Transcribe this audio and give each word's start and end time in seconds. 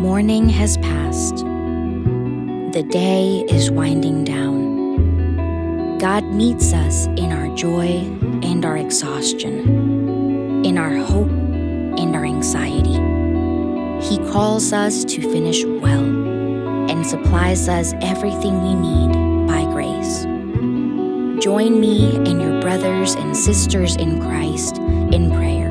Morning 0.00 0.48
has 0.48 0.78
passed. 0.78 1.36
The 1.36 2.82
day 2.88 3.44
is 3.50 3.70
winding 3.70 4.24
down. 4.24 5.98
God 5.98 6.24
meets 6.24 6.72
us 6.72 7.04
in 7.18 7.30
our 7.30 7.54
joy 7.54 7.98
and 8.42 8.64
our 8.64 8.78
exhaustion, 8.78 10.64
in 10.64 10.78
our 10.78 10.96
hope 10.96 11.28
and 11.28 12.16
our 12.16 12.24
anxiety. 12.24 12.94
He 14.02 14.16
calls 14.32 14.72
us 14.72 15.04
to 15.04 15.20
finish 15.20 15.66
well 15.66 16.06
and 16.90 17.06
supplies 17.06 17.68
us 17.68 17.92
everything 18.00 18.62
we 18.62 18.74
need 18.76 19.46
by 19.46 19.70
grace. 19.70 20.22
Join 21.44 21.78
me 21.78 22.16
and 22.16 22.40
your 22.40 22.58
brothers 22.62 23.16
and 23.16 23.36
sisters 23.36 23.96
in 23.96 24.18
Christ 24.22 24.78
in 24.78 25.30
prayer. 25.30 25.68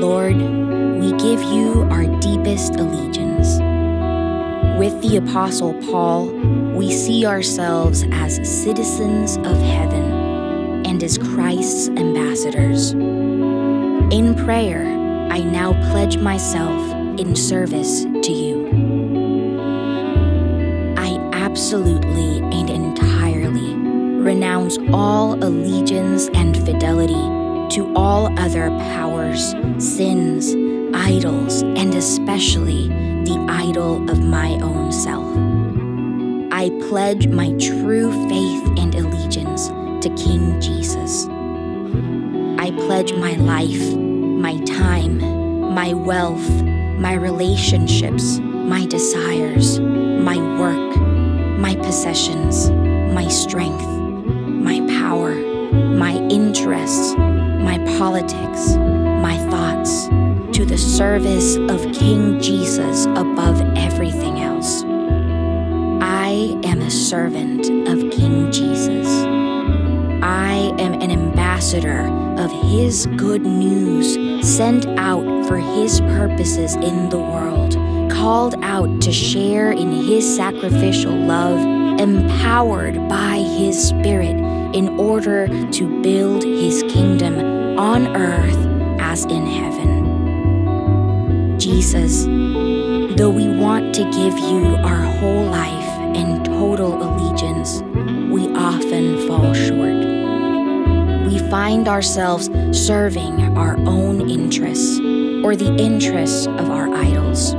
Lord, 0.00 0.65
give 1.26 1.42
you 1.42 1.82
our 1.90 2.06
deepest 2.20 2.76
allegiance. 2.76 3.58
With 4.78 5.02
the 5.02 5.16
Apostle 5.16 5.74
Paul, 5.90 6.28
we 6.76 6.92
see 6.92 7.26
ourselves 7.26 8.04
as 8.12 8.36
citizens 8.48 9.36
of 9.38 9.60
heaven 9.60 10.86
and 10.86 11.02
as 11.02 11.18
Christ's 11.18 11.88
ambassadors. 11.88 12.92
In 12.92 14.36
prayer, 14.36 14.86
I 15.32 15.40
now 15.40 15.72
pledge 15.90 16.16
myself 16.16 16.80
in 17.18 17.34
service 17.34 18.04
to 18.04 18.32
you. 18.32 18.56
I 20.96 21.18
absolutely 21.32 22.38
and 22.56 22.70
entirely 22.70 23.74
renounce 24.22 24.78
all 24.92 25.34
allegiance 25.42 26.28
and 26.34 26.56
fidelity 26.56 27.74
to 27.74 27.92
all 27.96 28.26
other 28.38 28.68
powers, 28.94 29.56
sins, 29.78 30.54
idols, 31.06 31.62
and 31.62 31.94
especially 31.94 32.88
the 33.28 33.46
idol 33.48 34.10
of 34.10 34.24
my 34.24 34.58
own 34.60 34.90
self. 34.90 35.24
I 36.52 36.68
pledge 36.88 37.28
my 37.28 37.52
true 37.60 38.10
faith 38.28 38.64
and 38.76 38.92
allegiance 38.92 39.68
to 40.04 40.12
King 40.16 40.60
Jesus. 40.60 41.28
I 42.60 42.72
pledge 42.72 43.12
my 43.12 43.34
life, 43.34 43.94
my 43.94 44.58
time, 44.64 45.20
my 45.72 45.92
wealth, 45.92 46.50
my 46.98 47.14
relationships, 47.14 48.40
my 48.40 48.84
desires, 48.86 49.78
my 49.78 50.38
work, 50.58 50.96
my 51.60 51.76
possessions, 51.76 52.68
my 53.14 53.28
strength, 53.28 53.86
my 54.68 54.80
power, 54.98 55.36
my 56.02 56.14
interests, 56.30 57.14
my 57.16 57.78
politics, 57.96 58.74
my 58.74 59.36
thoughts 59.50 60.08
the 60.66 60.76
service 60.76 61.56
of 61.56 61.80
King 61.92 62.40
Jesus 62.40 63.06
above 63.06 63.60
everything 63.76 64.40
else. 64.40 64.82
I 66.02 66.58
am 66.64 66.80
a 66.80 66.90
servant 66.90 67.66
of 67.88 68.10
King 68.10 68.50
Jesus. 68.50 69.06
I 70.22 70.74
am 70.78 70.94
an 70.94 71.12
ambassador 71.12 72.08
of 72.36 72.50
His 72.50 73.06
good 73.16 73.42
news, 73.42 74.14
sent 74.44 74.86
out 74.98 75.46
for 75.46 75.56
His 75.56 76.00
purposes 76.00 76.74
in 76.74 77.10
the 77.10 77.18
world, 77.18 77.74
called 78.10 78.56
out 78.62 79.00
to 79.02 79.12
share 79.12 79.70
in 79.70 79.92
His 79.92 80.36
sacrificial 80.36 81.14
love, 81.14 81.60
empowered 82.00 83.08
by 83.08 83.36
His 83.36 83.80
Spirit 83.88 84.36
in 84.74 84.98
order 84.98 85.46
to 85.70 86.02
build 86.02 86.42
His 86.42 86.82
kingdom 86.82 87.78
on 87.78 88.16
earth 88.16 89.00
as 89.00 89.24
in 89.26 89.46
heaven. 89.46 89.95
Jesus, 91.76 92.24
though 93.18 93.28
we 93.28 93.48
want 93.48 93.94
to 93.96 94.04
give 94.04 94.38
you 94.38 94.76
our 94.76 95.02
whole 95.18 95.44
life 95.44 95.90
and 96.16 96.42
total 96.42 96.94
allegiance, 97.02 97.82
we 98.32 98.48
often 98.54 99.28
fall 99.28 99.52
short. 99.52 101.26
We 101.30 101.38
find 101.50 101.86
ourselves 101.86 102.46
serving 102.72 103.58
our 103.58 103.76
own 103.80 104.30
interests 104.30 104.98
or 105.44 105.54
the 105.54 105.76
interests 105.78 106.46
of 106.46 106.70
our 106.70 106.88
idols. 106.88 107.54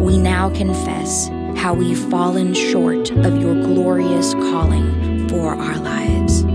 We 0.00 0.16
now 0.16 0.48
confess 0.48 1.28
how 1.54 1.74
we've 1.74 2.02
fallen 2.08 2.54
short 2.54 3.10
of 3.10 3.38
your 3.42 3.54
glorious 3.56 4.32
calling 4.32 5.28
for 5.28 5.50
our 5.50 5.76
lives. 5.76 6.46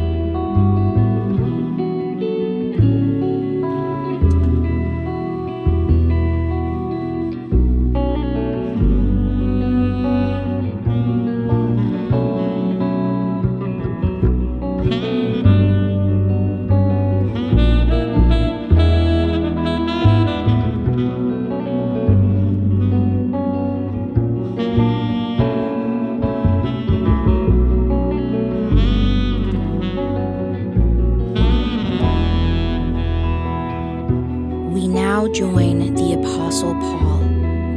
We 34.77 34.87
now 34.87 35.27
join 35.27 35.95
the 35.95 36.13
Apostle 36.13 36.75
Paul 36.75 37.21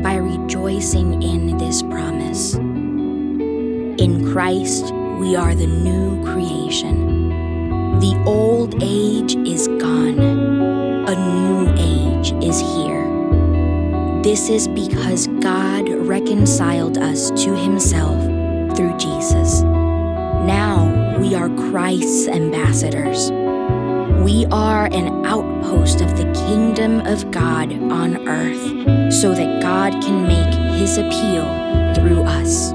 by 0.02 0.16
rejoicing 0.16 1.22
in 1.22 1.56
this 1.56 1.82
promise. 1.84 2.56
In 2.56 4.30
Christ, 4.30 4.92
we 5.18 5.34
are 5.34 5.54
the 5.54 5.66
new 5.66 6.22
creation. 6.26 7.30
The 8.00 8.22
old 8.26 8.82
age 8.82 9.34
is 9.48 9.66
gone, 9.66 10.18
a 11.08 11.14
new 11.38 11.72
age 11.78 12.32
is 12.44 12.60
here. 12.60 13.08
This 14.22 14.50
is 14.50 14.68
because 14.68 15.26
God 15.40 15.88
reconciled 15.88 16.98
us 16.98 17.30
to 17.30 17.56
himself 17.56 18.22
through 18.76 18.98
Jesus. 18.98 19.62
Now 19.62 21.16
we 21.18 21.34
are 21.34 21.48
Christ's 21.70 22.28
ambassadors. 22.28 23.30
We 24.20 24.44
are 24.50 24.84
an 24.92 25.24
outpost 25.24 26.02
of 26.02 26.14
the 26.18 26.30
kingdom 26.46 27.00
of 27.06 27.30
God 27.30 27.72
on 27.72 28.28
earth 28.28 29.10
so 29.10 29.32
that 29.34 29.62
God 29.62 29.92
can 30.02 30.28
make 30.28 30.78
his 30.78 30.98
appeal 30.98 31.46
through 31.94 32.24
us. 32.24 32.70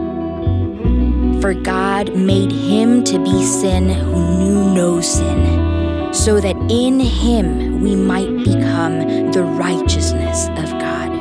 For 1.42 1.54
God 1.54 2.16
made 2.16 2.52
him 2.52 3.04
to 3.04 3.20
be 3.20 3.44
sin 3.46 3.90
who 3.90 4.40
knew 4.40 4.74
no 4.74 5.02
sin, 5.02 6.12
so 6.12 6.40
that 6.40 6.56
in 6.68 7.00
him 7.00 7.80
we 7.80 7.96
might 7.96 8.36
become 8.44 9.32
the 9.32 9.44
righteousness 9.44 10.48
of 10.48 10.72
God. 10.80 11.12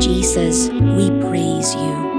Jesus, 0.00 0.70
we 0.70 1.10
praise 1.20 1.74
you 1.74 2.09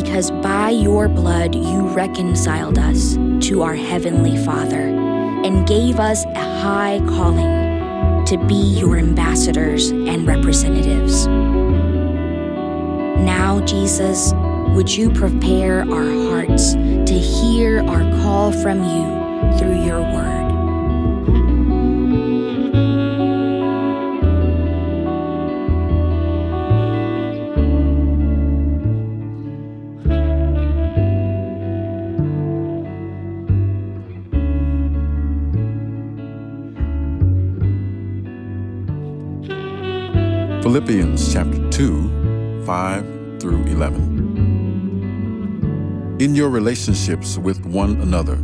because 0.00 0.30
by 0.30 0.68
your 0.68 1.08
blood 1.08 1.54
you 1.54 1.88
reconciled 1.88 2.78
us 2.78 3.14
to 3.40 3.62
our 3.62 3.74
Heavenly 3.74 4.36
Father 4.44 4.76
and 4.76 5.66
gave 5.66 5.98
us 5.98 6.26
a 6.26 6.60
high 6.60 7.00
calling 7.06 8.26
to 8.26 8.36
be 8.46 8.78
your 8.78 8.98
ambassadors 8.98 9.88
and 9.88 10.26
representatives. 10.26 11.26
Now, 13.24 13.64
Jesus, 13.64 14.34
would 14.74 14.94
you 14.94 15.08
prepare 15.08 15.80
our 15.90 16.10
hearts 16.28 16.74
to 16.74 17.18
hear 17.18 17.82
our 17.88 18.02
call 18.20 18.52
from 18.52 18.82
you 18.82 19.58
through 19.58 19.82
your 19.82 20.02
word? 20.02 20.35
Philippians 40.76 41.32
chapter 41.32 41.56
2, 41.70 42.66
5 42.66 43.40
through 43.40 43.62
11. 43.62 46.18
In 46.20 46.34
your 46.34 46.50
relationships 46.50 47.38
with 47.38 47.64
one 47.64 47.98
another, 48.02 48.36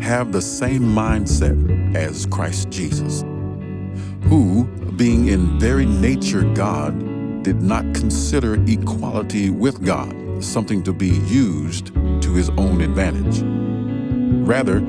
have 0.00 0.32
the 0.32 0.40
same 0.40 0.80
mindset 0.80 1.94
as 1.94 2.24
Christ 2.24 2.70
Jesus, 2.70 3.26
who, 4.22 4.64
being 4.96 5.28
in 5.28 5.58
very 5.58 5.84
nature 5.84 6.44
God, 6.54 6.98
did 7.42 7.60
not 7.60 7.84
consider 7.94 8.54
equality 8.66 9.50
with 9.50 9.84
God 9.84 10.42
something 10.42 10.82
to 10.84 10.94
be 10.94 11.18
used 11.26 11.92
to 12.22 12.32
his 12.32 12.48
own 12.56 12.80
advantage. 12.80 13.42
Rather, 14.48 14.80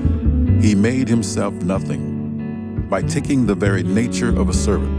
he 0.62 0.74
made 0.74 1.10
himself 1.10 1.54
nothing 1.56 2.88
by 2.90 3.02
taking 3.02 3.46
the 3.46 3.56
very 3.56 3.84
nature 3.84 4.30
of 4.40 4.48
a 4.48 4.54
servant 4.54 4.99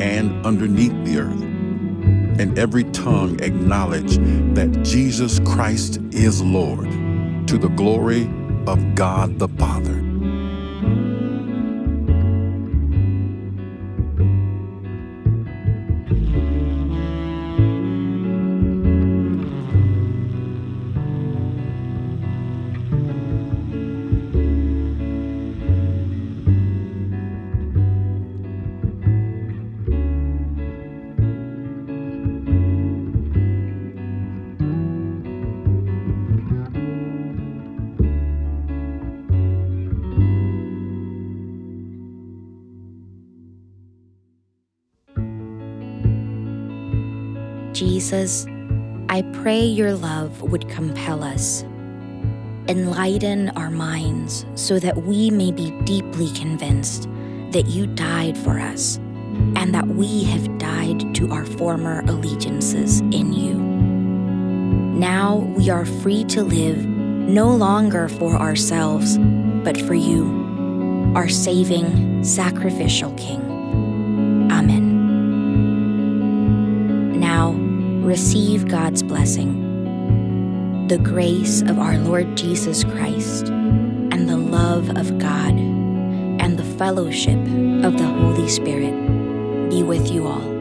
and 0.00 0.44
underneath 0.46 0.92
the 1.04 1.18
earth, 1.18 1.42
and 2.40 2.58
every 2.58 2.84
tongue 2.84 3.40
acknowledge 3.40 4.18
that 4.54 4.82
Jesus 4.82 5.38
Christ 5.40 6.00
is 6.12 6.42
Lord, 6.42 6.86
to 7.48 7.58
the 7.58 7.70
glory 7.74 8.30
of 8.66 8.94
God 8.94 9.38
the 9.38 9.48
Father. 9.48 10.05
Jesus, 47.76 48.46
I 49.10 49.20
pray 49.34 49.60
your 49.60 49.92
love 49.92 50.40
would 50.40 50.66
compel 50.70 51.22
us. 51.22 51.62
Enlighten 52.68 53.50
our 53.50 53.68
minds 53.68 54.46
so 54.54 54.78
that 54.78 55.02
we 55.02 55.30
may 55.30 55.52
be 55.52 55.72
deeply 55.84 56.30
convinced 56.30 57.06
that 57.50 57.66
you 57.66 57.86
died 57.86 58.38
for 58.38 58.58
us 58.58 58.96
and 59.56 59.74
that 59.74 59.86
we 59.86 60.24
have 60.24 60.56
died 60.56 61.14
to 61.16 61.30
our 61.32 61.44
former 61.44 62.00
allegiances 62.06 63.00
in 63.00 63.34
you. 63.34 63.52
Now 64.98 65.36
we 65.36 65.68
are 65.68 65.84
free 65.84 66.24
to 66.24 66.42
live 66.42 66.82
no 66.86 67.54
longer 67.54 68.08
for 68.08 68.36
ourselves, 68.36 69.18
but 69.18 69.76
for 69.82 69.94
you, 69.94 71.12
our 71.14 71.28
saving, 71.28 72.24
sacrificial 72.24 73.12
King. 73.18 73.45
Receive 78.06 78.68
God's 78.68 79.02
blessing, 79.02 80.86
the 80.86 80.96
grace 80.96 81.62
of 81.62 81.80
our 81.80 81.98
Lord 81.98 82.36
Jesus 82.36 82.84
Christ, 82.84 83.48
and 83.48 84.28
the 84.28 84.36
love 84.36 84.90
of 84.90 85.18
God, 85.18 85.54
and 85.54 86.56
the 86.56 86.76
fellowship 86.78 87.40
of 87.84 87.98
the 87.98 88.06
Holy 88.06 88.48
Spirit 88.48 88.94
be 89.70 89.82
with 89.82 90.08
you 90.12 90.28
all. 90.28 90.55